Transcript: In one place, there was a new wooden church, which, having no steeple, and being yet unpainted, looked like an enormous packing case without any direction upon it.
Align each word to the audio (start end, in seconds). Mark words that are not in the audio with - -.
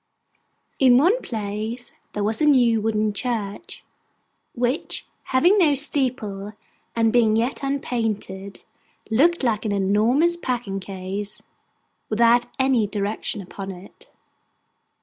In 0.79 0.97
one 0.97 1.21
place, 1.21 1.91
there 2.13 2.23
was 2.23 2.41
a 2.41 2.47
new 2.47 2.81
wooden 2.81 3.13
church, 3.13 3.85
which, 4.55 5.05
having 5.25 5.59
no 5.59 5.75
steeple, 5.75 6.53
and 6.95 7.13
being 7.13 7.35
yet 7.35 7.61
unpainted, 7.61 8.61
looked 9.11 9.43
like 9.43 9.63
an 9.63 9.71
enormous 9.71 10.35
packing 10.37 10.79
case 10.79 11.39
without 12.09 12.47
any 12.57 12.87
direction 12.87 13.43
upon 13.43 13.69
it. 13.69 14.09